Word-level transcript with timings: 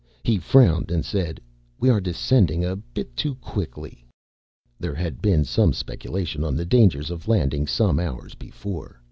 He 0.23 0.39
frowned 0.39 0.89
and 0.89 1.05
said, 1.05 1.39
"We 1.79 1.87
are 1.91 2.01
descending 2.01 2.65
a 2.65 2.75
bit 2.75 3.15
too 3.15 3.35
quickly." 3.35 4.03
There 4.79 4.95
had 4.95 5.21
been 5.21 5.43
some 5.43 5.73
speculation 5.73 6.43
on 6.43 6.55
the 6.55 6.65
dangers 6.65 7.11
of 7.11 7.27
landing 7.27 7.67
some 7.67 7.99
hours 7.99 8.33
before. 8.33 8.99